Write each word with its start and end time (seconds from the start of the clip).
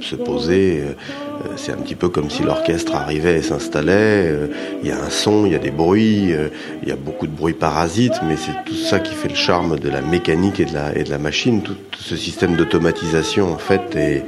se, 0.00 0.16
poser, 0.16 0.82
euh, 0.82 1.48
c'est 1.56 1.72
un 1.72 1.76
petit 1.76 1.94
peu 1.94 2.08
comme 2.08 2.30
si 2.30 2.42
l'orchestre 2.42 2.94
arrivait 2.94 3.38
et 3.38 3.42
s'installait. 3.42 4.26
Euh, 4.26 4.46
il 4.82 4.88
y 4.88 4.92
a 4.92 5.00
un 5.00 5.10
son, 5.10 5.46
il 5.46 5.52
y 5.52 5.54
a 5.54 5.58
des 5.58 5.70
bruits, 5.70 6.32
euh, 6.32 6.48
il 6.82 6.88
y 6.88 6.92
a 6.92 6.96
beaucoup 6.96 7.26
de 7.26 7.32
bruits 7.32 7.54
parasites, 7.54 8.20
mais 8.24 8.36
c'est 8.36 8.64
tout 8.66 8.74
ça 8.74 8.98
qui 9.00 9.14
fait 9.14 9.28
le 9.28 9.34
charme 9.34 9.78
de 9.78 9.88
la 9.88 10.02
mécanique 10.02 10.60
et 10.60 10.64
de 10.64 10.74
la, 10.74 10.96
et 10.96 11.04
de 11.04 11.10
la 11.10 11.18
machine. 11.18 11.62
Tout, 11.62 11.76
ce 11.98 12.16
système 12.16 12.56
d'automatisation, 12.56 13.52
en 13.52 13.58
fait, 13.58 13.96
est 13.96 14.24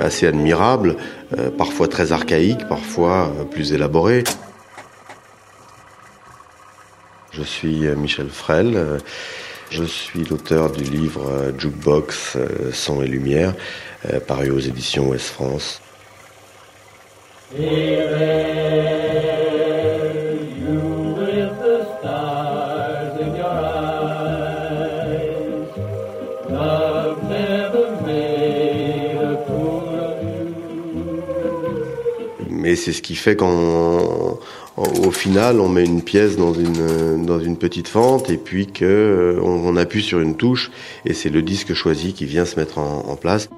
assez 0.00 0.28
admirable, 0.28 0.96
parfois 1.58 1.88
très 1.88 2.12
archaïque, 2.12 2.68
parfois 2.68 3.32
plus 3.50 3.72
élaboré. 3.72 4.22
Je 7.32 7.42
suis 7.42 7.80
Michel 7.96 8.28
Frel. 8.28 9.00
Je 9.70 9.84
suis 9.84 10.24
l'auteur 10.24 10.72
du 10.72 10.82
livre 10.82 11.30
euh, 11.30 11.52
Jukebox, 11.56 12.34
euh, 12.34 12.72
Son 12.72 13.02
et 13.02 13.06
Lumière, 13.06 13.54
euh, 14.12 14.18
paru 14.18 14.50
aux 14.50 14.58
éditions 14.58 15.08
Ouest 15.08 15.28
France. 15.28 15.80
Mais 32.60 32.76
c'est 32.76 32.92
ce 32.92 33.02
qui 33.02 33.16
fait 33.16 33.36
qu'on 33.36 34.38
au 34.76 35.10
final, 35.10 35.60
on 35.60 35.68
met 35.68 35.84
une 35.84 36.02
pièce 36.02 36.36
dans 36.36 36.54
une, 36.54 37.26
dans 37.26 37.38
une 37.38 37.56
petite 37.58 37.88
fente 37.88 38.30
et 38.30 38.38
puis 38.38 38.66
que 38.66 38.84
euh, 38.84 39.40
on, 39.42 39.76
appuie 39.76 40.02
sur 40.02 40.20
une 40.20 40.36
touche 40.36 40.70
et 41.04 41.12
c'est 41.12 41.28
le 41.28 41.42
disque 41.42 41.74
choisi 41.74 42.14
qui 42.14 42.24
vient 42.24 42.44
se 42.46 42.58
mettre 42.58 42.78
en 42.78 43.16
place. 43.16 43.50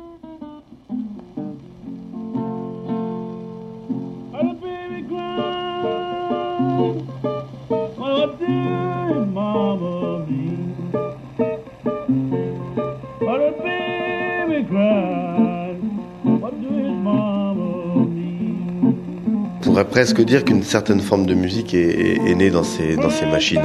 Presque 20.03 20.25
dire 20.25 20.45
qu'une 20.45 20.64
certaine 20.64 20.98
forme 21.00 21.27
de 21.27 21.34
musique 21.34 21.75
est, 21.75 22.34
née 22.34 22.50
dans 22.50 22.64
ces, 22.64 22.97
dans 22.97 23.08
ces 23.08 23.25
machines. 23.25 23.62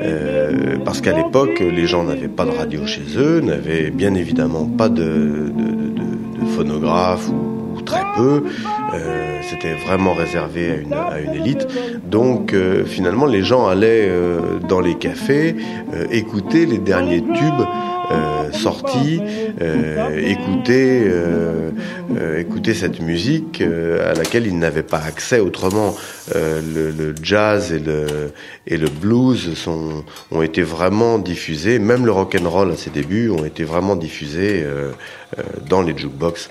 Euh, 0.00 0.78
parce 0.82 1.02
qu'à 1.02 1.12
l'époque, 1.12 1.60
les 1.60 1.86
gens 1.86 2.04
n'avaient 2.04 2.26
pas 2.26 2.46
de 2.46 2.52
radio 2.52 2.86
chez 2.86 3.02
eux, 3.18 3.40
n'avaient 3.40 3.90
bien 3.90 4.14
évidemment 4.14 4.64
pas 4.64 4.88
de, 4.88 5.52
phonographe 6.56 7.28
ou, 7.28 7.82
très 7.82 8.00
peu. 8.16 8.44
Euh, 8.94 9.40
c'était 9.50 9.74
vraiment 9.74 10.14
réservé 10.14 10.70
à 10.70 10.76
une, 10.76 10.92
à 10.94 11.20
une 11.20 11.34
élite. 11.34 11.66
Donc 12.06 12.54
euh, 12.54 12.86
finalement, 12.86 13.26
les 13.26 13.42
gens 13.42 13.66
allaient 13.66 14.10
dans 14.66 14.80
les 14.80 14.94
cafés 14.94 15.54
écouter 16.10 16.64
les 16.64 16.78
derniers 16.78 17.20
tubes 17.20 17.66
euh, 18.10 18.50
euh, 19.60 20.28
écouter, 20.28 21.02
euh, 21.06 21.70
écouter 22.38 22.74
cette 22.74 23.00
musique 23.00 23.60
à 23.62 24.14
laquelle 24.14 24.46
ils 24.46 24.58
n'avaient 24.58 24.82
pas 24.82 24.98
accès 24.98 25.40
autrement. 25.40 25.94
Le, 26.34 27.14
jazz 27.22 27.72
et 27.72 27.78
le, 27.78 28.32
et 28.66 28.76
le 28.76 28.88
blues 28.88 29.54
sont, 29.54 30.04
ont 30.30 30.42
été 30.42 30.62
vraiment 30.62 31.18
diffusés, 31.18 31.78
même 31.78 32.04
le 32.06 32.12
rock 32.12 32.36
and 32.40 32.48
roll 32.48 32.72
à 32.72 32.76
ses 32.76 32.90
débuts 32.90 33.30
ont 33.30 33.44
été 33.44 33.64
vraiment 33.64 33.96
diffusés 33.96 34.64
dans 35.68 35.82
les 35.82 35.96
jukebox. 35.96 36.50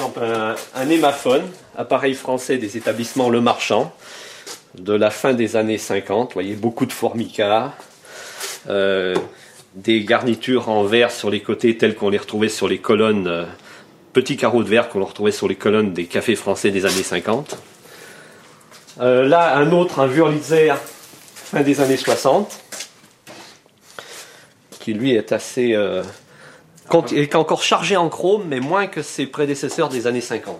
Un, 0.00 0.54
un 0.76 0.88
hémaphone, 0.88 1.42
appareil 1.76 2.14
français 2.14 2.56
des 2.56 2.76
établissements 2.76 3.30
Le 3.30 3.40
Marchand, 3.40 3.92
de 4.76 4.92
la 4.92 5.10
fin 5.10 5.34
des 5.34 5.56
années 5.56 5.78
50, 5.78 6.28
vous 6.28 6.34
voyez 6.34 6.54
beaucoup 6.54 6.86
de 6.86 6.92
formica, 6.92 7.74
euh, 8.68 9.16
des 9.74 10.04
garnitures 10.04 10.68
en 10.68 10.84
verre 10.84 11.10
sur 11.10 11.30
les 11.30 11.40
côtés 11.40 11.76
telles 11.76 11.96
qu'on 11.96 12.10
les 12.10 12.18
retrouvait 12.18 12.48
sur 12.48 12.68
les 12.68 12.78
colonnes, 12.78 13.26
euh, 13.26 13.44
petits 14.12 14.36
carreaux 14.36 14.62
de 14.62 14.68
verre 14.68 14.88
qu'on 14.88 15.04
retrouvait 15.04 15.32
sur 15.32 15.48
les 15.48 15.56
colonnes 15.56 15.92
des 15.92 16.04
cafés 16.04 16.36
français 16.36 16.70
des 16.70 16.86
années 16.86 17.02
50. 17.02 17.58
Euh, 19.00 19.26
là, 19.26 19.56
un 19.56 19.72
autre, 19.72 19.98
un 19.98 20.06
Wurlitzer, 20.06 20.74
fin 21.34 21.62
des 21.62 21.80
années 21.80 21.96
60, 21.96 22.56
qui 24.78 24.94
lui 24.94 25.14
est 25.14 25.32
assez... 25.32 25.76
il 27.10 27.18
est 27.18 27.34
encore 27.34 27.62
chargé 27.62 27.96
en 27.96 28.08
chrome, 28.08 28.44
mais 28.48 28.60
moins 28.60 28.86
que 28.86 29.02
ses 29.02 29.26
prédécesseurs 29.26 29.88
des 29.88 30.06
années 30.06 30.20
50 30.20 30.56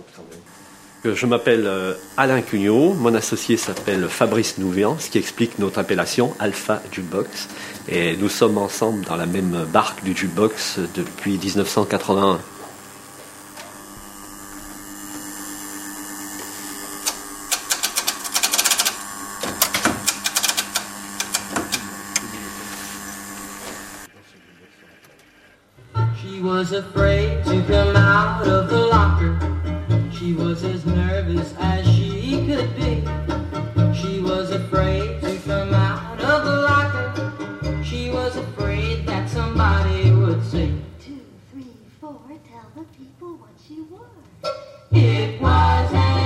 Je 1.05 1.27
m'appelle 1.27 1.71
Alain 2.17 2.43
Cugnot, 2.43 2.95
mon 2.95 3.15
associé 3.15 3.57
s'appelle 3.57 4.09
Fabrice 4.09 4.59
Nouvian, 4.59 4.97
ce 4.99 5.11
qui 5.11 5.19
explique 5.19 5.59
notre 5.59 5.79
appellation 5.79 6.35
Alpha 6.39 6.83
Jukebox. 6.93 7.49
Et 7.89 8.17
nous 8.17 8.29
sommes 8.29 8.59
ensemble 8.59 9.05
dans 9.07 9.17
la 9.17 9.27
même 9.27 9.67
barque 9.73 10.05
du 10.05 10.15
jukebox 10.15 10.81
depuis 10.95 11.39
1981. 11.39 12.39
Four, 42.13 42.39
tell 42.51 42.71
the 42.75 42.85
people 42.97 43.37
what 43.37 43.51
she 43.67 43.81
was. 43.81 44.53
It 44.93 45.41
was 45.41 46.18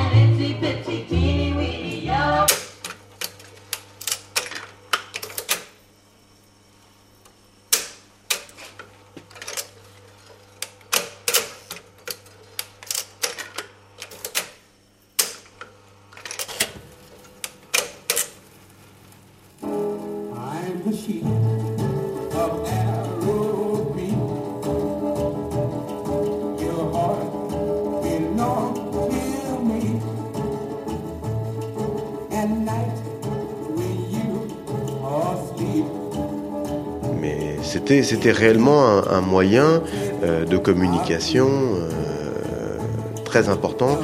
Mais 37.20 37.56
c'était, 37.62 38.02
c'était 38.02 38.32
réellement 38.32 38.84
un, 39.08 39.20
moyen 39.20 39.82
euh, 40.24 40.44
de 40.44 40.56
communication 40.56 41.48
euh, 41.48 42.78
très 43.24 43.48
important. 43.48 43.98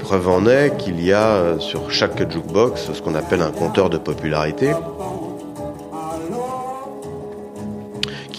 Preuve 0.00 0.28
en 0.28 0.46
est 0.46 0.76
qu'il 0.76 1.02
y 1.02 1.12
a 1.12 1.28
euh, 1.28 1.58
sur 1.58 1.90
chaque 1.90 2.30
jukebox 2.30 2.92
ce 2.92 3.02
qu'on 3.02 3.14
appelle 3.14 3.42
un 3.42 3.50
compteur 3.50 3.90
de 3.90 3.98
popularité. 3.98 4.72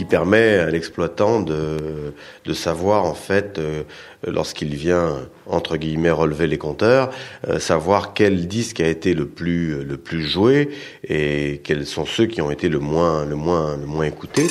Permet 0.08 0.56
à 0.56 0.70
l'exploitant 0.70 1.42
de, 1.42 2.14
de 2.46 2.54
savoir 2.54 3.06
en 3.06 3.14
fait 3.14 3.60
euh, 3.60 3.84
lorsqu'il 4.26 4.76
vient 4.76 5.28
entre 5.46 5.78
guillemets 5.78 6.12
relever 6.12 6.48
les 6.48 6.58
compteurs, 6.58 7.10
euh, 7.48 7.60
savoir 7.60 8.14
quel 8.14 8.48
disque 8.48 8.80
a 8.80 8.88
été 8.88 9.14
le 9.14 9.28
plus 9.28 9.84
le 9.84 9.98
plus 9.98 10.24
joué 10.24 10.70
et 11.08 11.62
quels 11.64 11.86
sont 11.86 12.06
ceux 12.06 12.26
qui 12.26 12.42
ont 12.42 12.52
été 12.52 12.70
le 12.70 12.80
moins 12.80 13.26
le 13.26 13.36
moins 13.36 13.78
le 13.78 13.86
moins 13.86 14.06
écoutés. 14.06 14.48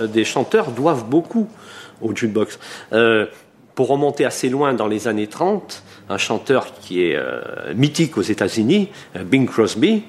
Euh, 0.00 0.06
des 0.06 0.24
chanteurs 0.24 0.70
doivent 0.70 1.04
beaucoup 1.04 1.48
au 2.00 2.14
jukebox. 2.14 2.58
Pour 3.74 3.86
remonter 3.86 4.24
assez 4.24 4.48
loin 4.48 4.74
dans 4.74 4.88
les 4.88 5.06
années 5.06 5.28
30, 5.28 5.84
un 6.08 6.18
chanteur 6.18 6.72
qui 6.80 7.04
est 7.04 7.16
mythique 7.76 8.18
aux 8.18 8.22
États-Unis, 8.22 8.88
Bing 9.14 9.46
Crosby, 9.46 10.02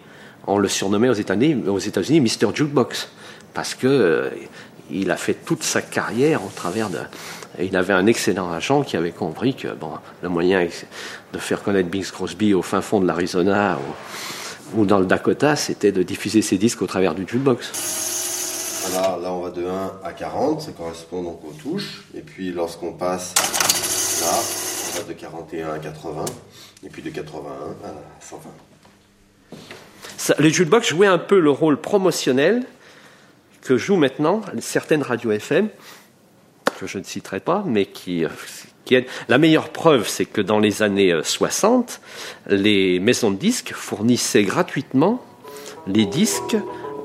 on 0.48 0.58
le 0.58 0.68
surnommait 0.68 1.10
aux 1.10 1.14
États-Unis, 1.14 1.68
aux 1.68 1.80
États-Unis 1.80 2.22
Mr. 2.22 2.54
Jukebox, 2.54 3.10
parce 3.54 3.76
que 3.76 3.88
euh, 3.88 4.30
il 4.92 5.12
a 5.12 5.18
fait 5.18 5.34
toute 5.34 5.64
sa 5.64 5.82
carrière 5.82 6.44
au 6.44 6.50
travers 6.56 6.90
de. 6.90 7.00
et 7.58 7.66
il 7.66 7.76
avait 7.76 7.94
un 7.94 8.08
excellent 8.08 8.52
agent 8.52 8.84
qui 8.84 8.98
avait 8.98 9.12
compris 9.12 9.54
que 9.56 9.68
bon, 9.68 9.92
le 10.24 10.30
moyen 10.30 10.68
de 11.34 11.38
faire 11.38 11.62
connaître 11.62 11.90
Bing 11.90 12.04
Crosby 12.04 12.54
au 12.54 12.62
fin 12.62 12.82
fond 12.82 13.00
de 13.00 13.08
l'Arizona 13.08 13.78
ou, 14.74 14.82
ou 14.82 14.86
dans 14.86 15.00
le 15.00 15.06
Dakota, 15.06 15.56
c'était 15.56 15.92
de 15.92 16.04
diffuser 16.04 16.42
ses 16.42 16.58
disques 16.58 16.82
au 16.82 16.88
travers 16.88 17.14
du 17.14 17.26
jukebox. 17.28 18.00
Là, 18.94 19.20
là, 19.22 19.32
on 19.32 19.42
va 19.42 19.52
de 19.52 19.66
1 19.66 20.00
à 20.04 20.14
40, 20.14 20.62
ça 20.62 20.72
correspond 20.72 21.22
donc 21.22 21.42
aux 21.46 21.54
touches. 21.54 22.06
Et 22.16 22.22
puis 22.22 22.52
lorsqu'on 22.52 22.94
passe 22.94 23.36
là, 24.22 24.28
on 24.96 24.98
va 24.98 25.14
de 25.14 25.14
41 25.14 25.74
à 25.74 25.80
80, 25.80 26.26
et 26.86 26.90
puis 26.90 27.02
de 27.02 27.10
81 27.10 27.88
à 27.88 27.94
120. 28.20 28.69
Ça, 30.30 30.36
les 30.38 30.52
jukebox 30.52 30.88
jouaient 30.88 31.08
un 31.08 31.18
peu 31.18 31.40
le 31.40 31.50
rôle 31.50 31.82
promotionnel 31.82 32.62
que 33.64 33.78
jouent 33.78 33.96
maintenant 33.96 34.42
certaines 34.60 35.02
radios 35.02 35.32
FM, 35.32 35.70
que 36.80 36.86
je 36.86 37.00
ne 37.00 37.04
citerai 37.04 37.40
pas, 37.40 37.64
mais 37.66 37.88
qui, 37.88 38.24
euh. 38.26 39.02
La 39.28 39.40
meilleure 39.40 39.70
preuve, 39.70 40.08
c'est 40.08 40.26
que 40.26 40.42
dans 40.42 40.60
les 40.60 40.84
années 40.84 41.12
euh, 41.12 41.24
60, 41.24 42.00
les 42.46 43.00
maisons 43.00 43.32
de 43.32 43.38
disques 43.38 43.74
fournissaient 43.74 44.44
gratuitement 44.44 45.20
les 45.88 46.06
disques 46.06 46.58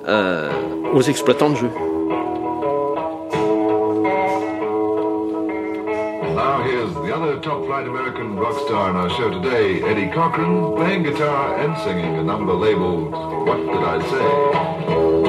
euh, 0.07 0.53
aux 0.93 1.01
exploitants 1.01 1.49
de 1.49 1.57
jeux. 1.57 1.94
The 7.15 7.21
other 7.21 7.41
top 7.41 7.65
flight 7.65 7.87
American 7.87 8.37
rock 8.37 8.59
star 8.67 8.91
in 8.91 8.97
our 8.97 9.09
show 9.11 9.31
today, 9.31 9.83
Eddie 9.83 10.11
Cochran, 10.11 10.75
playing 10.75 11.05
guitar 11.05 11.57
and 11.61 11.77
singing 11.85 12.17
a 12.17 12.23
number 12.25 12.53
labeled 12.53 13.13
What 13.13 13.57
Did 13.57 13.85
I 13.85 14.11
Say? 14.11 15.24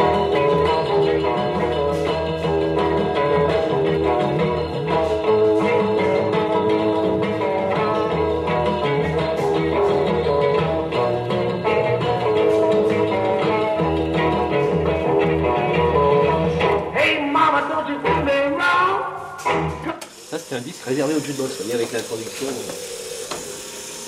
Un 20.56 20.62
disque 20.62 20.86
réservé 20.88 21.14
au 21.16 21.20
jukebox, 21.20 21.50
vous 21.50 21.64
voyez, 21.66 21.74
avec 21.74 21.92
l'introduction. 21.92 22.48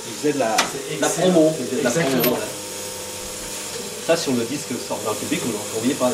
Il 0.08 0.14
faisait 0.18 0.32
de 0.32 0.40
la, 0.40 0.56
de 0.56 1.02
la 1.02 1.10
promo. 1.10 1.54
il 1.60 1.66
faisait 1.66 1.80
de 1.82 1.84
la 1.84 1.92
promo, 1.92 2.30
voilà. 2.30 2.46
Ça, 4.08 4.16
sur 4.16 4.32
le 4.32 4.46
disque 4.46 4.70
sort 4.88 5.00
dans 5.04 5.12
le 5.12 5.18
public, 5.18 5.42
vous 5.44 5.52
ne 5.52 5.58
trouviez 5.74 5.94
pas. 5.96 6.10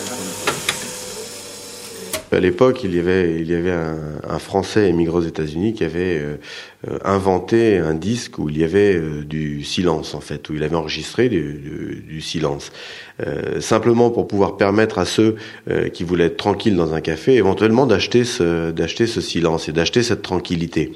À 2.34 2.40
l'époque, 2.40 2.84
il 2.84 2.96
y 2.96 3.00
avait, 3.00 3.40
il 3.40 3.50
y 3.50 3.56
avait 3.56 3.72
un, 3.72 4.40
Français 4.40 4.90
émigré 4.90 5.18
aux 5.18 5.22
États-Unis 5.22 5.74
qui 5.74 5.84
avait 5.84 6.20
euh, 6.20 6.38
inventé 7.06 7.78
un 7.78 7.94
disque 7.94 8.40
où 8.40 8.50
il 8.50 8.58
y 8.58 8.64
avait 8.64 8.96
euh, 8.96 9.24
du 9.24 9.64
silence 9.64 10.16
en 10.16 10.20
fait, 10.20 10.50
où 10.50 10.56
il 10.56 10.64
avait 10.64 10.76
enregistré 10.76 11.30
du, 11.30 12.22
silence, 12.22 12.72
Euh, 13.22 13.62
simplement 13.62 14.10
pour 14.10 14.28
pouvoir 14.28 14.58
permettre 14.58 14.98
à 14.98 15.06
ceux 15.06 15.36
qui 15.94 16.04
voulaient 16.04 16.26
être 16.26 16.38
tranquilles 16.38 16.76
dans 16.76 16.94
un 16.94 17.02
café, 17.02 17.36
éventuellement 17.36 17.86
d'acheter 17.86 18.24
ce 18.24 19.22
silence 19.22 19.70
et 19.70 19.72
d'acheter 19.72 20.02
cette 20.02 20.24
tranquillité. 20.24 20.92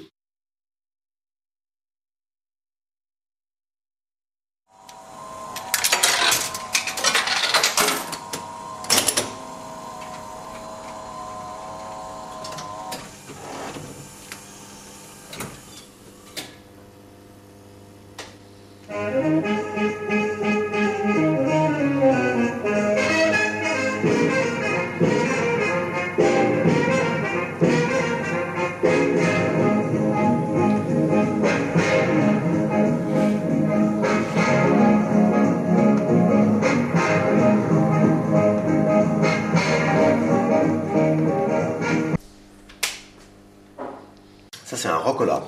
C'est 44.77 44.89
un 44.89 44.98
rocola. 44.98 45.41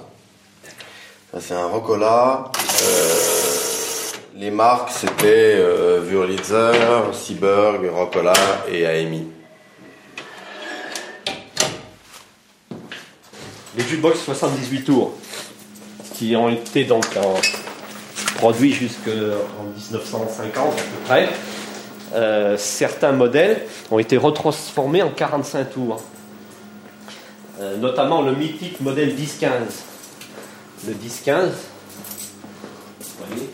C'est 1.39 1.53
un 1.53 1.67
rocola. 1.67 2.45
Euh, 2.83 3.15
les 4.35 4.49
marques, 4.49 4.89
c'était 4.91 5.53
euh, 5.57 6.01
Wurlitzer, 6.01 6.71
Seaburg, 7.13 7.81
Rocola 7.93 8.33
et 8.67 8.87
AMI. 8.87 9.27
Les 13.77 13.83
jukebox 13.83 14.19
78 14.25 14.83
tours, 14.83 15.13
qui 16.15 16.35
ont 16.35 16.49
été 16.49 16.83
donc 16.85 17.05
en- 17.17 17.35
produits 18.37 18.73
jusqu'en 18.73 19.11
1950 19.77 20.73
à 20.73 20.75
peu 20.75 20.81
près, 21.05 21.29
euh, 22.15 22.57
certains 22.57 23.11
modèles 23.11 23.61
ont 23.91 23.99
été 23.99 24.17
retransformés 24.17 25.03
en 25.03 25.09
45 25.11 25.69
tours. 25.71 26.01
Euh, 27.59 27.75
notamment 27.75 28.21
le 28.21 28.33
mythique 28.33 28.79
modèle 28.79 29.13
10-15. 29.13 29.49
Le 30.87 30.93
10-15, 30.93 31.49
vous 32.99 33.25
voyez, 33.27 33.49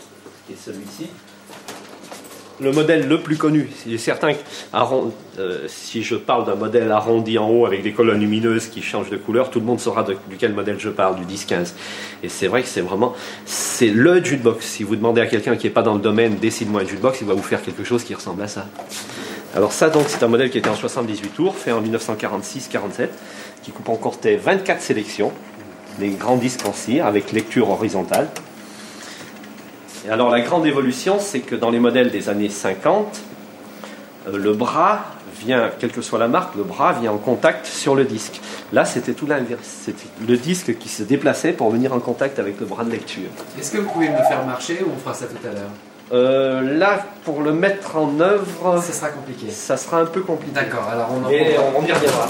qui 0.46 0.52
est 0.52 0.56
celui-ci. 0.56 1.08
Le 2.60 2.70
modèle 2.70 3.08
le 3.08 3.20
plus 3.20 3.36
connu, 3.36 3.68
il 3.84 3.94
est 3.94 3.98
certain 3.98 4.32
que 4.32 4.38
euh, 5.38 5.64
si 5.66 6.04
je 6.04 6.14
parle 6.14 6.46
d'un 6.46 6.54
modèle 6.54 6.90
arrondi 6.90 7.36
en 7.36 7.50
haut 7.50 7.66
avec 7.66 7.82
des 7.82 7.92
colonnes 7.92 8.20
lumineuses 8.20 8.68
qui 8.68 8.80
changent 8.80 9.10
de 9.10 9.16
couleur, 9.16 9.50
tout 9.50 9.58
le 9.58 9.66
monde 9.66 9.80
saura 9.80 10.04
de, 10.04 10.16
duquel 10.30 10.54
modèle 10.54 10.76
je 10.78 10.88
parle, 10.88 11.16
du 11.16 11.34
10-15. 11.34 11.74
Et 12.22 12.28
c'est 12.28 12.46
vrai 12.46 12.62
que 12.62 12.68
c'est 12.68 12.80
vraiment, 12.80 13.14
c'est 13.44 13.90
le 13.90 14.24
jukebox. 14.24 14.64
Si 14.64 14.84
vous 14.84 14.94
demandez 14.94 15.20
à 15.20 15.26
quelqu'un 15.26 15.56
qui 15.56 15.66
n'est 15.66 15.72
pas 15.72 15.82
dans 15.82 15.94
le 15.94 16.00
domaine, 16.00 16.36
décide-moi 16.36 16.82
un 16.82 16.86
jukebox, 16.86 17.20
il 17.20 17.26
va 17.26 17.34
vous 17.34 17.42
faire 17.42 17.60
quelque 17.60 17.82
chose 17.82 18.04
qui 18.04 18.14
ressemble 18.14 18.42
à 18.42 18.48
ça. 18.48 18.68
Alors 19.56 19.72
ça, 19.72 19.88
donc, 19.88 20.04
c'est 20.08 20.22
un 20.22 20.28
modèle 20.28 20.50
qui 20.50 20.58
était 20.58 20.68
en 20.68 20.74
78 20.74 21.30
tours, 21.30 21.56
fait 21.56 21.72
en 21.72 21.80
1946-47, 21.80 23.08
qui 23.62 23.70
comportait 23.70 24.36
24 24.36 24.82
sélections, 24.82 25.32
des 25.98 26.10
grands 26.10 26.36
disques 26.36 26.66
en 26.66 26.74
cire 26.74 27.06
avec 27.06 27.32
lecture 27.32 27.70
horizontale. 27.70 28.28
Et 30.06 30.10
alors 30.10 30.28
la 30.28 30.42
grande 30.42 30.66
évolution, 30.66 31.16
c'est 31.18 31.40
que 31.40 31.54
dans 31.54 31.70
les 31.70 31.80
modèles 31.80 32.10
des 32.10 32.28
années 32.28 32.50
50, 32.50 33.18
euh, 34.28 34.36
le 34.36 34.52
bras 34.52 35.06
vient, 35.40 35.70
quelle 35.78 35.90
que 35.90 36.02
soit 36.02 36.18
la 36.18 36.28
marque, 36.28 36.54
le 36.54 36.62
bras 36.62 36.92
vient 36.92 37.12
en 37.12 37.18
contact 37.18 37.64
sur 37.64 37.94
le 37.94 38.04
disque. 38.04 38.42
Là, 38.74 38.84
c'était 38.84 39.14
tout 39.14 39.26
l'inverse. 39.26 39.62
C'était 39.62 40.06
le 40.28 40.36
disque 40.36 40.76
qui 40.76 40.90
se 40.90 41.02
déplaçait 41.02 41.54
pour 41.54 41.70
venir 41.70 41.94
en 41.94 42.00
contact 42.00 42.38
avec 42.38 42.60
le 42.60 42.66
bras 42.66 42.84
de 42.84 42.90
lecture. 42.90 43.30
Est-ce 43.58 43.72
que 43.72 43.78
vous 43.78 43.88
pouvez 43.88 44.10
me 44.10 44.18
faire 44.18 44.44
marcher 44.44 44.82
ou 44.86 44.90
on 44.94 44.98
fera 44.98 45.14
ça 45.14 45.24
tout 45.24 45.48
à 45.48 45.52
l'heure? 45.52 45.70
Euh, 46.12 46.78
là, 46.78 47.04
pour 47.24 47.42
le 47.42 47.52
mettre 47.52 47.96
en 47.96 48.20
œuvre, 48.20 48.80
ça 48.80 48.92
sera 48.92 49.08
compliqué. 49.08 49.50
Ça 49.50 49.76
sera 49.76 50.00
un 50.00 50.06
peu 50.06 50.20
compliqué. 50.20 50.52
D'accord. 50.52 50.84
Alors 50.84 51.10
on, 51.10 51.28
y 51.28 51.92
reviendra. 51.92 52.28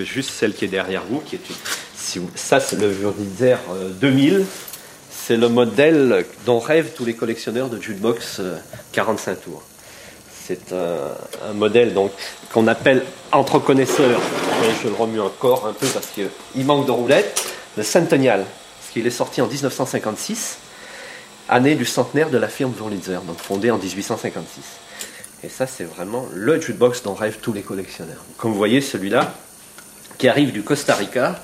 Juste 0.00 0.30
celle 0.30 0.54
qui 0.54 0.64
est 0.64 0.68
derrière 0.68 1.02
vous, 1.04 1.20
qui 1.20 1.36
est 1.36 1.40
une... 2.16 2.28
ça 2.34 2.60
c'est 2.60 2.76
le 2.76 2.92
Juridizer 2.92 3.58
2000, 4.00 4.34
euh, 4.34 4.42
c'est 5.10 5.36
le 5.36 5.48
modèle 5.48 6.24
dont 6.46 6.60
rêvent 6.60 6.92
tous 6.96 7.04
les 7.04 7.14
collectionneurs 7.14 7.68
de 7.68 7.80
jukebox 7.80 8.38
euh, 8.40 8.56
45 8.92 9.40
tours. 9.42 9.67
C'est 10.48 10.72
un, 10.72 11.52
modèle 11.52 11.92
donc 11.92 12.10
qu'on 12.54 12.68
appelle 12.68 13.04
entre 13.32 13.58
connaisseurs, 13.58 14.18
je 14.82 14.88
le 14.88 14.94
remue 14.94 15.20
encore 15.20 15.66
un 15.66 15.74
peu 15.74 15.86
parce 15.88 16.06
qu'il 16.06 16.64
manque 16.64 16.86
de 16.86 16.90
roulettes, 16.90 17.44
le 17.76 17.82
Centennial, 17.82 18.46
parce 18.80 18.90
qu'il 18.90 19.06
est 19.06 19.10
sorti 19.10 19.42
en 19.42 19.46
1956, 19.46 20.56
année 21.50 21.74
du 21.74 21.84
centenaire 21.84 22.30
de 22.30 22.38
la 22.38 22.48
firme 22.48 22.72
Wurlitzer, 22.72 23.18
donc 23.26 23.36
fondée 23.36 23.70
en 23.70 23.76
1856. 23.76 24.62
Et 25.44 25.50
ça, 25.50 25.66
c'est 25.66 25.84
vraiment 25.84 26.26
le 26.32 26.58
jukebox 26.58 27.02
dont 27.02 27.12
rêvent 27.12 27.40
tous 27.42 27.52
les 27.52 27.60
collectionneurs. 27.60 28.24
Comme 28.38 28.52
vous 28.52 28.56
voyez, 28.56 28.80
celui-là, 28.80 29.34
qui 30.16 30.28
arrive 30.28 30.52
du 30.52 30.62
Costa 30.62 30.94
Rica, 30.94 31.42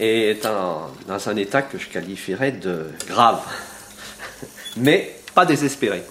est 0.00 0.42
dans 0.42 1.28
un 1.28 1.36
état 1.36 1.62
que 1.62 1.78
je 1.78 1.86
qualifierais 1.86 2.50
de 2.50 2.86
grave, 3.06 3.42
mais 4.76 5.20
pas 5.36 5.46
désespéré. 5.46 6.02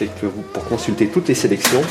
C'est 0.00 0.06
que 0.20 0.26
vous, 0.26 0.42
pour 0.52 0.64
consulter 0.64 1.08
toutes 1.08 1.28
les 1.28 1.34
sélections, 1.34 1.82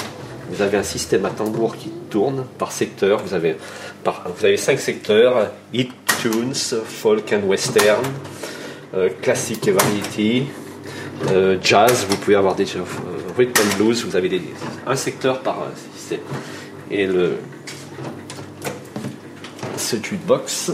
vous 0.52 0.62
avez 0.64 0.78
un 0.78 0.84
système 0.84 1.26
à 1.26 1.30
tambour 1.30 1.76
qui 1.76 1.90
tourne 2.10 2.44
par 2.58 2.72
secteur. 2.72 3.22
Vous 3.24 3.34
avez, 3.36 3.56
par- 4.04 4.28
vous 4.36 4.46
avez 4.46 4.58
cinq 4.58 4.80
secteurs 4.80 5.52
tunes, 6.22 6.54
folk 6.86 7.32
and 7.34 7.48
western, 7.48 8.04
euh, 8.94 9.10
classique 9.22 9.68
et 9.68 9.72
variety, 9.72 10.44
euh, 11.32 11.58
jazz. 11.62 12.06
Vous 12.10 12.18
pouvez 12.18 12.36
avoir 12.36 12.56
des 12.56 12.66
euh, 12.76 12.82
rhythm 13.38 13.62
and 13.62 13.78
blues. 13.84 14.04
Vous 14.06 14.16
avez 14.16 14.30
des- 14.30 14.42
un 14.86 14.96
secteur 14.96 15.40
par 15.42 15.62
euh, 15.62 15.66
système. 15.98 16.20
Et 16.92 17.06
le 17.06 17.38
ce 19.78 19.96
jukebox, 19.96 20.72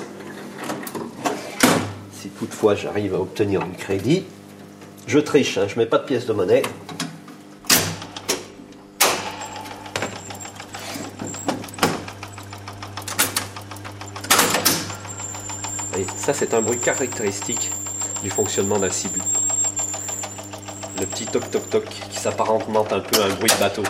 si 2.20 2.30
toutefois 2.30 2.74
j'arrive 2.76 3.14
à 3.14 3.20
obtenir 3.20 3.62
du 3.64 3.78
crédit, 3.78 4.24
je 5.08 5.20
triche, 5.20 5.58
hein, 5.60 5.68
je 5.68 5.78
mets 5.78 5.86
pas 5.86 6.00
de 6.00 6.06
pièces 6.06 6.26
de 6.26 6.34
monnaie. 6.34 6.64
Et 15.98 16.04
ça, 16.26 16.34
c'est 16.34 16.56
un 16.56 16.62
bruit 16.62 16.80
caractéristique 16.80 17.70
du 18.24 18.32
fonctionnement 18.32 18.80
d'un 18.80 18.90
cible. 18.90 19.22
Le 21.00 21.06
petit 21.06 21.28
toc 21.28 21.52
toc 21.52 21.70
toc 21.70 21.86
qui 21.86 22.18
s'apparente 22.18 22.68
un 22.92 23.00
peu 23.00 23.22
à 23.22 23.26
un 23.26 23.34
bruit 23.36 23.52
de 23.52 23.60
bateau. 23.60 23.84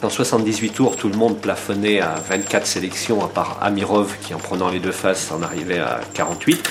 78 0.11 0.69
tours, 0.71 0.95
tout 0.97 1.09
le 1.09 1.17
monde 1.17 1.39
plafonnait 1.39 2.01
à 2.01 2.15
24 2.29 2.67
sélections, 2.67 3.23
à 3.23 3.27
part 3.27 3.57
Amirov 3.61 4.17
qui, 4.21 4.33
en 4.33 4.37
prenant 4.37 4.69
les 4.69 4.79
deux 4.79 4.91
faces, 4.91 5.31
en 5.31 5.41
arrivait 5.41 5.79
à 5.79 6.01
48. 6.13 6.69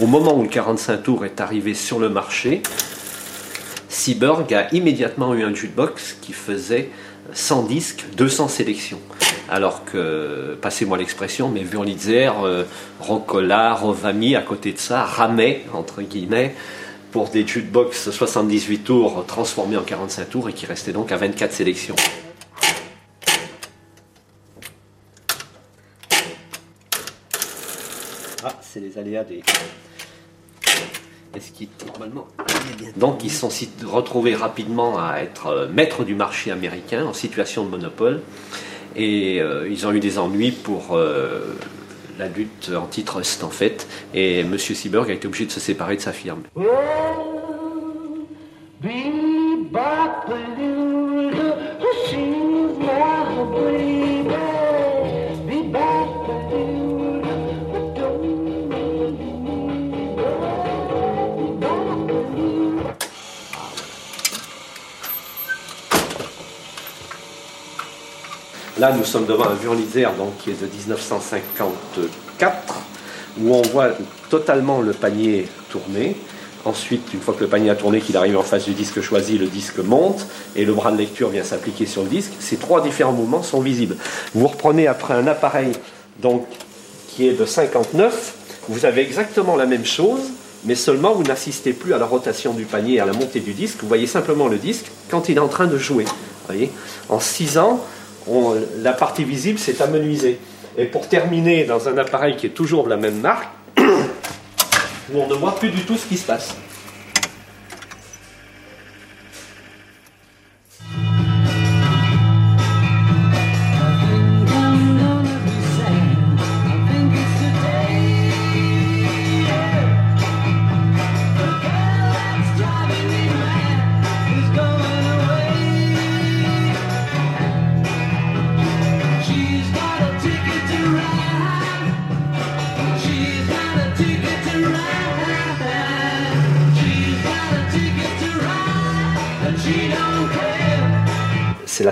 Au 0.00 0.06
moment 0.06 0.36
où 0.36 0.42
le 0.42 0.48
45 0.48 1.02
tours 1.02 1.24
est 1.24 1.40
arrivé 1.40 1.72
sur 1.72 1.98
le 1.98 2.08
marché, 2.08 2.62
Seaburg 3.88 4.52
a 4.52 4.74
immédiatement 4.74 5.34
eu 5.34 5.44
un 5.44 5.54
jukebox 5.54 6.18
qui 6.20 6.32
faisait 6.32 6.90
100 7.32 7.62
disques, 7.62 8.04
200 8.16 8.48
sélections. 8.48 9.00
Alors 9.48 9.84
que, 9.84 10.58
passez-moi 10.60 10.98
l'expression, 10.98 11.48
mais 11.48 11.62
Wurlitzer, 11.62 12.32
euh, 12.42 12.64
Rocola, 12.98 13.74
Rovami, 13.74 14.34
à 14.34 14.42
côté 14.42 14.72
de 14.72 14.78
ça, 14.78 15.04
ramaient, 15.04 15.64
entre 15.72 16.02
guillemets, 16.02 16.54
pour 17.12 17.28
des 17.28 17.46
jukebox 17.46 18.10
78 18.10 18.78
tours 18.78 19.24
transformés 19.26 19.76
en 19.76 19.82
45 19.82 20.28
tours 20.28 20.48
et 20.48 20.52
qui 20.52 20.66
restaient 20.66 20.92
donc 20.92 21.12
à 21.12 21.16
24 21.16 21.52
sélections. 21.52 21.94
Ah, 28.46 28.52
c'est 28.60 28.80
les 28.80 28.98
aléas 28.98 29.24
des. 29.24 29.42
Est-ce 31.34 31.50
qu'il 31.50 31.68
normalement. 31.86 32.28
Donc, 32.96 33.24
ils 33.24 33.32
sont 33.32 33.48
retrouvés 33.86 34.34
rapidement 34.34 34.98
à 34.98 35.20
être 35.20 35.46
euh, 35.46 35.68
maîtres 35.68 36.04
du 36.04 36.14
marché 36.14 36.50
américain 36.50 37.06
en 37.06 37.14
situation 37.14 37.64
de 37.64 37.70
monopole. 37.70 38.20
Et 38.96 39.40
euh, 39.40 39.66
ils 39.68 39.86
ont 39.86 39.92
eu 39.92 39.98
des 39.98 40.18
ennuis 40.18 40.52
pour 40.52 40.94
euh, 40.94 41.56
la 42.18 42.28
lutte 42.28 42.70
antitrust, 42.76 43.42
en 43.42 43.50
fait. 43.50 43.88
Et 44.12 44.40
M. 44.40 44.58
Seaburg 44.58 45.10
a 45.10 45.14
été 45.14 45.26
obligé 45.26 45.46
de 45.46 45.50
se 45.50 45.60
séparer 45.60 45.96
de 45.96 46.02
sa 46.02 46.12
firme. 46.12 46.42
Là, 68.78 68.92
nous 68.92 69.04
sommes 69.04 69.26
devant 69.26 69.44
un 69.44 69.54
Wurlitzer 69.54 70.08
donc, 70.18 70.36
qui 70.38 70.50
est 70.50 70.60
de 70.60 70.66
1954, 70.66 72.74
où 73.40 73.54
on 73.54 73.62
voit 73.62 73.90
totalement 74.30 74.80
le 74.80 74.92
panier 74.92 75.46
tourner. 75.70 76.16
Ensuite, 76.64 77.14
une 77.14 77.20
fois 77.20 77.34
que 77.34 77.42
le 77.42 77.46
panier 77.46 77.70
a 77.70 77.76
tourné, 77.76 78.00
qu'il 78.00 78.16
arrive 78.16 78.36
en 78.36 78.42
face 78.42 78.64
du 78.64 78.72
disque 78.72 79.00
choisi, 79.00 79.38
le 79.38 79.46
disque 79.46 79.78
monte 79.78 80.26
et 80.56 80.64
le 80.64 80.72
bras 80.72 80.90
de 80.90 80.96
lecture 80.96 81.28
vient 81.28 81.44
s'appliquer 81.44 81.86
sur 81.86 82.02
le 82.02 82.08
disque. 82.08 82.32
Ces 82.40 82.56
trois 82.56 82.82
différents 82.82 83.12
mouvements 83.12 83.44
sont 83.44 83.60
visibles. 83.60 83.96
Vous 84.34 84.48
reprenez 84.48 84.88
après 84.88 85.14
un 85.14 85.28
appareil 85.28 85.70
donc, 86.20 86.44
qui 87.08 87.28
est 87.28 87.34
de 87.34 87.44
59, 87.44 88.34
vous 88.68 88.86
avez 88.86 89.02
exactement 89.02 89.54
la 89.54 89.66
même 89.66 89.84
chose, 89.84 90.22
mais 90.64 90.74
seulement 90.74 91.12
vous 91.12 91.22
n'assistez 91.22 91.74
plus 91.74 91.94
à 91.94 91.98
la 91.98 92.06
rotation 92.06 92.54
du 92.54 92.64
panier 92.64 92.98
à 92.98 93.06
la 93.06 93.12
montée 93.12 93.40
du 93.40 93.52
disque. 93.52 93.78
Vous 93.82 93.88
voyez 93.88 94.08
simplement 94.08 94.48
le 94.48 94.56
disque 94.56 94.86
quand 95.10 95.28
il 95.28 95.36
est 95.36 95.40
en 95.40 95.48
train 95.48 95.68
de 95.68 95.78
jouer. 95.78 96.06
Voyez? 96.46 96.72
En 97.08 97.20
6 97.20 97.58
ans, 97.58 97.84
la 98.78 98.92
partie 98.92 99.24
visible 99.24 99.58
s'est 99.58 99.82
amenuisée. 99.82 100.38
Et 100.76 100.86
pour 100.86 101.08
terminer, 101.08 101.64
dans 101.64 101.88
un 101.88 101.98
appareil 101.98 102.36
qui 102.36 102.46
est 102.46 102.50
toujours 102.50 102.84
de 102.84 102.90
la 102.90 102.96
même 102.96 103.20
marque, 103.20 103.48
où 103.78 105.18
on 105.18 105.28
ne 105.28 105.34
voit 105.34 105.56
plus 105.56 105.70
du 105.70 105.82
tout 105.82 105.96
ce 105.96 106.06
qui 106.06 106.16
se 106.16 106.26
passe. 106.26 106.56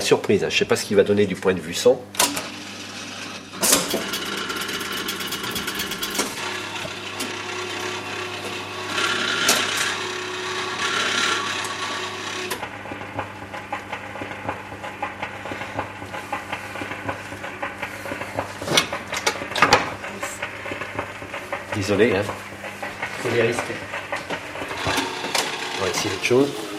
surprise. 0.02 0.40
Je 0.40 0.46
ne 0.46 0.50
sais 0.50 0.64
pas 0.64 0.76
ce 0.76 0.84
qu'il 0.84 0.96
va 0.96 1.04
donner 1.04 1.26
du 1.26 1.34
point 1.34 1.54
de 1.54 1.60
vue 1.60 1.74
sang. 1.74 2.00
Désolé, 21.74 22.14
hein. 22.14 22.22
C'est 23.22 23.42
risqué. 23.42 23.74
On 25.78 25.84
va 25.84 25.90
essayer 25.90 26.14
autre 26.14 26.24
chose. 26.24 26.71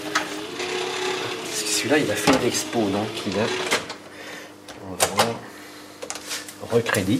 Celui-là, 1.84 1.98
il 1.98 2.10
a 2.10 2.16
fait 2.16 2.32
une 2.32 2.48
expo, 2.48 2.80
donc 2.80 3.10
il 3.28 3.38
a. 3.38 3.44
Recrédit. 6.72 7.20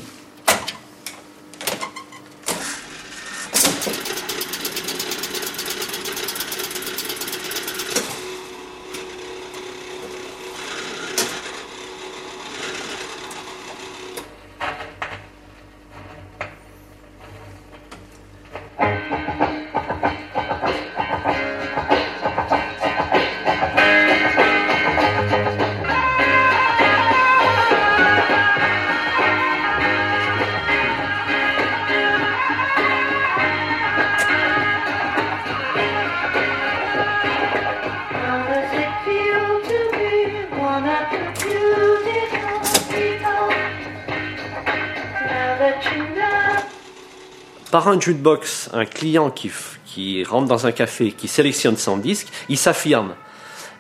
Par 47.74 47.88
un 47.88 48.00
jukebox, 48.00 48.70
un 48.72 48.86
client 48.86 49.32
qui, 49.32 50.24
rentre 50.26 50.48
dans 50.48 50.68
un 50.68 50.72
café, 50.72 51.12
qui 51.12 51.28
sélectionne 51.28 51.76
son 51.76 51.98
disque, 51.98 52.28
il 52.48 52.60
s'affirme. 52.60 53.16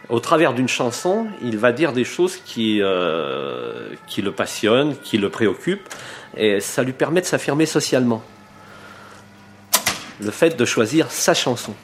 Au 0.10 0.20
travers 0.20 0.56
d'une 0.56 0.68
chanson, 0.68 1.28
il 1.44 1.60
va 1.60 1.72
dire 1.72 1.94
des 1.94 2.04
choses 2.04 2.38
qui, 2.38 2.82
euh, 2.82 3.90
qui 4.08 4.24
le 4.24 4.32
passionnent, 4.32 4.96
qui 5.04 5.20
le 5.20 5.30
préoccupent, 5.30 5.88
et 6.36 6.60
ça 6.60 6.82
lui 6.82 6.94
permet 6.94 7.22
de 7.22 7.28
s'affirmer 7.28 7.68
socialement. 7.68 8.24
Le 10.20 10.32
fait 10.32 10.58
de 10.58 10.66
choisir 10.66 11.12
sa 11.12 11.36
chanson. 11.36 11.76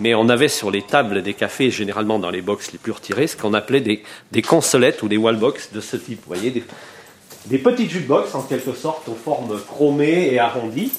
Mais 0.00 0.14
on 0.14 0.28
avait 0.28 0.48
sur 0.48 0.70
les 0.70 0.82
tables 0.82 1.22
des 1.22 1.34
cafés, 1.34 1.70
généralement 1.70 2.18
dans 2.18 2.30
les 2.30 2.42
box 2.42 2.72
les 2.72 2.78
plus 2.78 2.92
retirées, 2.92 3.28
ce 3.28 3.36
qu'on 3.36 3.54
appelait 3.54 3.80
des, 3.80 4.02
des 4.32 4.42
consolettes 4.42 5.02
ou 5.02 5.08
des 5.08 5.16
wallbox 5.16 5.72
de 5.72 5.80
ce 5.80 5.96
type. 5.96 6.20
Vous 6.26 6.34
voyez, 6.34 6.50
des, 6.50 6.64
des 7.46 7.58
petites 7.58 7.90
jukebox 7.90 8.34
en 8.34 8.42
quelque 8.42 8.72
sorte, 8.72 9.08
aux 9.08 9.14
formes 9.14 9.60
chromées 9.60 10.32
et 10.32 10.40
arrondies, 10.40 10.90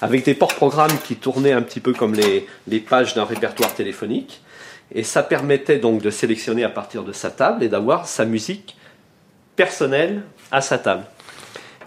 avec 0.00 0.24
des 0.24 0.34
porte-programmes 0.34 0.96
qui 1.04 1.16
tournaient 1.16 1.52
un 1.52 1.62
petit 1.62 1.80
peu 1.80 1.92
comme 1.92 2.14
les 2.14 2.80
pages 2.80 3.14
d'un 3.14 3.24
répertoire 3.24 3.74
téléphonique. 3.74 4.40
Et 4.94 5.02
ça 5.02 5.24
permettait 5.24 5.78
donc 5.78 6.00
de 6.00 6.10
sélectionner 6.10 6.62
à 6.62 6.70
partir 6.70 7.02
de 7.02 7.12
sa 7.12 7.30
table 7.30 7.64
et 7.64 7.68
d'avoir 7.68 8.06
sa 8.06 8.24
musique 8.24 8.76
personnelle 9.58 10.22
à 10.52 10.60
sa 10.60 10.78
table. 10.78 11.04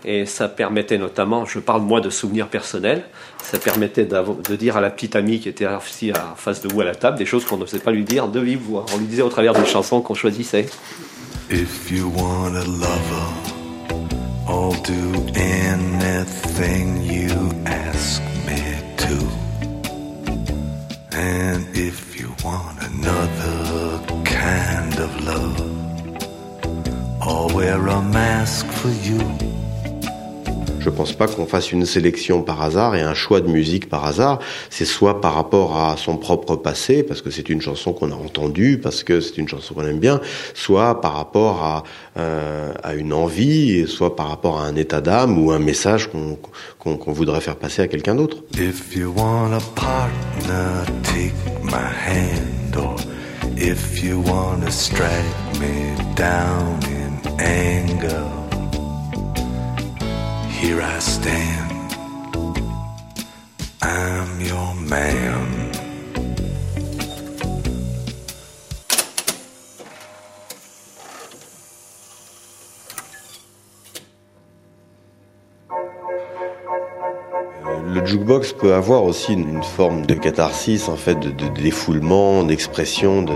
Et 0.03 0.25
ça 0.25 0.49
permettait 0.49 0.97
notamment, 0.97 1.45
je 1.45 1.59
parle 1.59 1.81
moi 1.81 2.01
de 2.01 2.09
souvenirs 2.09 2.49
personnels, 2.49 3.03
ça 3.41 3.59
permettait 3.59 4.05
de 4.05 4.55
dire 4.55 4.75
à 4.75 4.81
la 4.81 4.89
petite 4.89 5.15
amie 5.15 5.39
qui 5.39 5.47
était 5.47 5.65
assise 5.65 6.11
en 6.11 6.35
face 6.35 6.61
de 6.61 6.67
vous 6.71 6.81
à 6.81 6.85
la 6.85 6.95
table 6.95 7.17
des 7.17 7.25
choses 7.25 7.45
qu'on 7.45 7.57
n'osait 7.57 7.79
pas 7.79 7.91
lui 7.91 8.03
dire 8.03 8.27
de 8.27 8.39
vive 8.39 8.59
voix. 8.59 8.85
On 8.93 8.97
lui 8.97 9.05
disait 9.05 9.21
au 9.21 9.29
travers 9.29 9.53
des 9.53 9.65
chansons 9.65 10.01
qu'on 10.01 10.15
choisissait. 10.15 10.65
If 11.49 11.91
you 11.91 12.11
want 12.17 12.55
a 12.55 12.65
lover, 12.65 13.29
I'll 14.49 14.75
do 14.83 15.03
anything 15.35 17.03
you 17.03 17.35
ask 17.65 18.21
me 18.47 18.61
to. 18.97 19.15
And 21.13 21.63
if 21.73 22.19
you 22.19 22.33
want 22.43 22.79
another 22.81 23.99
kind 24.25 24.97
of 24.99 25.25
love, 25.25 25.70
I'll 27.23 27.53
wear 27.55 27.87
a 27.87 28.01
mask 28.01 28.65
for 28.67 28.89
you. 28.89 29.19
Je 30.79 30.89
pense 30.89 31.13
pas 31.13 31.27
qu'on 31.27 31.45
fasse 31.45 31.71
une 31.71 31.85
sélection 31.85 32.41
par 32.41 32.63
hasard 32.63 32.95
et 32.95 33.01
un 33.01 33.13
choix 33.13 33.39
de 33.39 33.47
musique 33.47 33.87
par 33.87 34.03
hasard. 34.05 34.39
C'est 34.71 34.85
soit 34.85 35.21
par 35.21 35.35
rapport 35.35 35.77
à 35.77 35.95
son 35.95 36.17
propre 36.17 36.55
passé, 36.55 37.03
parce 37.03 37.21
que 37.21 37.29
c'est 37.29 37.49
une 37.49 37.61
chanson 37.61 37.93
qu'on 37.93 38.11
a 38.11 38.15
entendue, 38.15 38.79
parce 38.81 39.03
que 39.03 39.21
c'est 39.21 39.37
une 39.37 39.47
chanson 39.47 39.75
qu'on 39.75 39.85
aime 39.85 39.99
bien, 39.99 40.19
soit 40.55 40.99
par 40.99 41.13
rapport 41.13 41.63
à, 41.63 41.83
euh, 42.17 42.73
à 42.81 42.95
une 42.95 43.13
envie, 43.13 43.87
soit 43.87 44.15
par 44.15 44.29
rapport 44.29 44.59
à 44.59 44.65
un 44.65 44.75
état 44.75 45.01
d'âme 45.01 45.37
ou 45.37 45.51
un 45.51 45.59
message 45.59 46.09
qu'on 46.09 46.39
qu'on 46.79 47.11
voudrait 47.11 47.41
faire 47.41 47.57
passer 47.57 47.83
à 47.83 47.87
quelqu'un 47.87 48.15
d'autre. 48.15 48.37
If 48.55 48.95
you 48.95 49.13
want 49.15 49.53
a 49.53 49.61
partner, 49.75 50.91
take 51.03 51.35
my 51.63 51.73
hand. 51.75 52.75
Or 52.75 52.95
if 53.55 54.03
you 54.03 54.19
want 54.21 54.65
to 54.65 54.71
strike 54.71 55.59
me 55.59 55.93
down 56.15 57.00
anger, 57.41 58.23
here 60.49 60.81
I 60.81 60.99
stand. 60.99 61.93
I'm 63.81 64.39
your 64.41 64.75
man. 64.75 65.70
Le 78.01 78.07
jukebox 78.07 78.53
peut 78.53 78.73
avoir 78.73 79.03
aussi 79.03 79.33
une, 79.33 79.61
forme 79.61 80.07
de 80.07 80.15
catharsis, 80.15 80.89
en 80.89 80.95
fait, 80.95 81.19
de, 81.19 81.29
de- 81.29 81.61
défoulement, 81.61 82.43
d'expression, 82.43 83.21
de, 83.21 83.35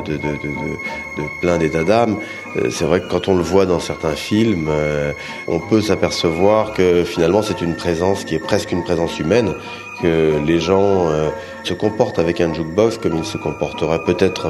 plein 1.39 1.59
d'états 1.59 1.83
d'âme. 1.83 2.17
Euh, 2.57 2.69
C'est 2.71 2.85
vrai 2.85 2.99
que 2.99 3.07
quand 3.07 3.27
on 3.27 3.35
le 3.35 3.43
voit 3.43 3.67
dans 3.67 3.79
certains 3.79 4.15
films, 4.15 4.67
euh, 4.71 5.11
on 5.47 5.59
peut 5.59 5.81
s'apercevoir 5.81 6.73
que 6.73 7.03
finalement 7.03 7.43
c'est 7.43 7.61
une 7.61 7.75
présence 7.75 8.23
qui 8.25 8.33
est 8.33 8.39
presque 8.39 8.71
une 8.71 8.83
présence 8.83 9.19
humaine, 9.19 9.53
que 10.01 10.33
les 10.45 10.59
gens 10.59 11.07
euh, 11.09 11.29
se 11.63 11.75
comportent 11.75 12.17
avec 12.17 12.41
un 12.41 12.51
jukebox 12.51 12.97
comme 12.97 13.17
ils 13.17 13.23
se 13.25 13.37
comporteraient 13.37 14.03
peut-être 14.03 14.47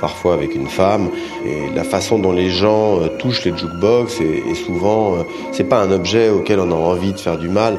parfois 0.00 0.34
avec 0.34 0.54
une 0.54 0.68
femme. 0.68 1.10
Et 1.44 1.74
la 1.74 1.82
façon 1.82 2.20
dont 2.20 2.32
les 2.32 2.50
gens 2.50 3.00
touchent 3.18 3.44
les 3.44 3.56
jukebox 3.56 4.20
est, 4.20 4.48
est 4.48 4.64
souvent, 4.64 5.16
c'est 5.50 5.64
pas 5.68 5.80
un 5.82 5.90
objet 5.90 6.30
auquel 6.30 6.60
on 6.60 6.70
a 6.70 6.74
envie 6.74 7.12
de 7.12 7.18
faire 7.18 7.36
du 7.36 7.48
mal. 7.48 7.78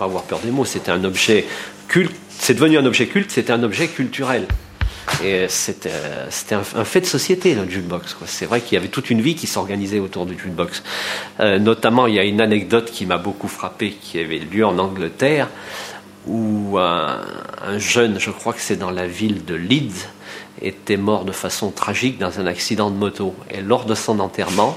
Pas 0.00 0.06
avoir 0.06 0.22
peur 0.22 0.40
des 0.42 0.50
mots, 0.50 0.64
c'était 0.64 0.90
un 0.90 1.04
objet 1.04 1.44
culte, 1.86 2.16
c'est 2.30 2.54
devenu 2.54 2.78
un 2.78 2.86
objet 2.86 3.06
culte, 3.06 3.30
c'était 3.30 3.52
un 3.52 3.62
objet 3.62 3.86
culturel. 3.86 4.46
Et 5.22 5.46
c'était 5.48 5.90
euh, 5.92 6.26
c'était 6.30 6.54
un, 6.54 6.62
un 6.76 6.84
fait 6.84 7.02
de 7.02 7.06
société, 7.06 7.54
le 7.54 7.68
jukebox. 7.68 8.16
C'est 8.24 8.46
vrai 8.46 8.62
qu'il 8.62 8.76
y 8.76 8.78
avait 8.78 8.88
toute 8.88 9.10
une 9.10 9.20
vie 9.20 9.34
qui 9.34 9.46
s'organisait 9.46 9.98
autour 9.98 10.24
du 10.24 10.38
jukebox. 10.38 10.82
Euh, 11.40 11.58
notamment, 11.58 12.06
il 12.06 12.14
y 12.14 12.18
a 12.18 12.24
une 12.24 12.40
anecdote 12.40 12.90
qui 12.90 13.04
m'a 13.04 13.18
beaucoup 13.18 13.48
frappé, 13.48 13.90
qui 14.00 14.18
avait 14.18 14.38
lieu 14.38 14.64
en 14.64 14.78
Angleterre, 14.78 15.48
où 16.26 16.78
un 16.78 17.78
jeune, 17.78 18.18
je 18.18 18.30
crois 18.30 18.52
que 18.52 18.60
c'est 18.60 18.76
dans 18.76 18.90
la 18.90 19.06
ville 19.06 19.44
de 19.44 19.54
Leeds, 19.54 20.06
était 20.62 20.96
mort 20.96 21.24
de 21.24 21.32
façon 21.32 21.70
tragique 21.70 22.18
dans 22.18 22.40
un 22.40 22.46
accident 22.46 22.90
de 22.90 22.96
moto. 22.96 23.34
Et 23.50 23.60
lors 23.60 23.84
de 23.84 23.94
son 23.94 24.20
enterrement, 24.20 24.76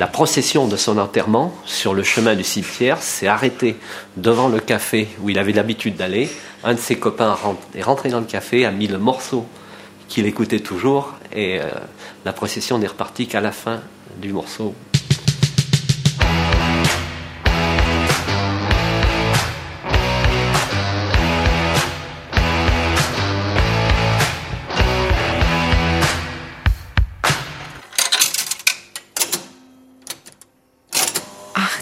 la 0.00 0.06
procession 0.06 0.66
de 0.66 0.78
son 0.78 0.96
enterrement 0.96 1.54
sur 1.66 1.92
le 1.92 2.02
chemin 2.02 2.34
du 2.34 2.42
cimetière 2.42 3.02
s'est 3.02 3.26
arrêtée 3.26 3.76
devant 4.16 4.48
le 4.48 4.58
café 4.58 5.08
où 5.20 5.28
il 5.28 5.38
avait 5.38 5.52
l'habitude 5.52 5.96
d'aller. 5.96 6.30
Un 6.64 6.72
de 6.72 6.78
ses 6.78 6.96
copains 6.96 7.36
est 7.74 7.82
rentré 7.82 8.08
dans 8.08 8.20
le 8.20 8.24
café, 8.24 8.64
a 8.64 8.70
mis 8.70 8.86
le 8.86 8.96
morceau 8.96 9.44
qu'il 10.08 10.24
écoutait 10.24 10.60
toujours 10.60 11.12
et 11.34 11.60
euh, 11.60 11.64
la 12.24 12.32
procession 12.32 12.78
n'est 12.78 12.86
repartie 12.86 13.26
qu'à 13.26 13.42
la 13.42 13.52
fin 13.52 13.80
du 14.22 14.32
morceau. 14.32 14.74